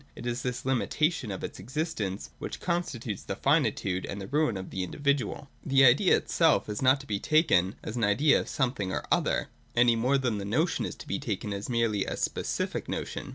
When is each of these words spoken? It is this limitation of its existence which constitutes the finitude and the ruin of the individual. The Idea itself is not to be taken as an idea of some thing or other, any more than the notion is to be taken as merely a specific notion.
It 0.15 0.25
is 0.25 0.41
this 0.41 0.65
limitation 0.65 1.29
of 1.29 1.43
its 1.43 1.59
existence 1.59 2.31
which 2.39 2.59
constitutes 2.59 3.21
the 3.21 3.35
finitude 3.35 4.03
and 4.03 4.19
the 4.19 4.25
ruin 4.25 4.57
of 4.57 4.71
the 4.71 4.81
individual. 4.81 5.47
The 5.63 5.85
Idea 5.85 6.17
itself 6.17 6.67
is 6.67 6.81
not 6.81 6.99
to 7.01 7.05
be 7.05 7.19
taken 7.19 7.75
as 7.83 7.97
an 7.97 8.03
idea 8.03 8.39
of 8.39 8.49
some 8.49 8.73
thing 8.73 8.91
or 8.91 9.05
other, 9.11 9.49
any 9.75 9.95
more 9.95 10.17
than 10.17 10.39
the 10.39 10.43
notion 10.43 10.85
is 10.87 10.95
to 10.95 11.07
be 11.07 11.19
taken 11.19 11.53
as 11.53 11.69
merely 11.69 12.03
a 12.03 12.17
specific 12.17 12.89
notion. 12.89 13.29